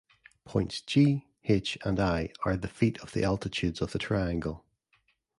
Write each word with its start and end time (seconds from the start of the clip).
Points 0.45 0.81
"G", 0.81 1.27
"H", 1.43 1.77
and 1.85 1.99
"I" 1.99 2.33
are 2.43 2.57
the 2.57 2.67
feet 2.67 2.97
of 3.01 3.11
the 3.11 3.23
altitudes 3.23 3.83
of 3.83 3.91
the 3.91 3.99
triangle. 3.99 4.65